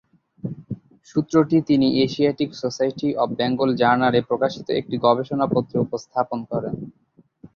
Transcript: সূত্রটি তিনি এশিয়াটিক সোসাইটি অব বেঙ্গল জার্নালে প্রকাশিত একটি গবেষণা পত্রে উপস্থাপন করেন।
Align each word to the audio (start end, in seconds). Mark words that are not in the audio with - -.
সূত্রটি 1.07 1.57
তিনি 1.69 1.87
এশিয়াটিক 2.05 2.49
সোসাইটি 2.61 3.07
অব 3.15 3.29
বেঙ্গল 3.39 3.69
জার্নালে 3.81 4.19
প্রকাশিত 4.29 4.67
একটি 4.79 4.95
গবেষণা 5.05 5.45
পত্রে 5.53 5.77
উপস্থাপন 5.79 6.39
করেন। 6.51 6.75